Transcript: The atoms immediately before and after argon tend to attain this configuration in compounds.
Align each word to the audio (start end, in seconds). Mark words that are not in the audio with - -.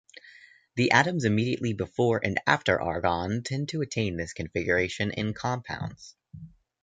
The 0.77 0.89
atoms 0.93 1.25
immediately 1.25 1.73
before 1.73 2.19
and 2.25 2.41
after 2.47 2.81
argon 2.81 3.43
tend 3.43 3.69
to 3.69 3.81
attain 3.81 4.17
this 4.17 4.33
configuration 4.33 5.11
in 5.11 5.35
compounds. 5.35 6.15